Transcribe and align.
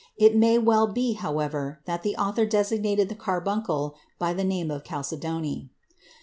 It 0.17 0.35
may 0.35 0.57
well 0.57 0.87
be, 0.91 1.13
however, 1.13 1.79
that 1.85 2.01
the 2.01 2.15
author 2.15 2.43
designated 2.47 3.07
the 3.07 3.13
carbuncle 3.13 3.93
by 4.17 4.33
the 4.33 4.43
name 4.43 4.69
chalcedony. 4.83 5.69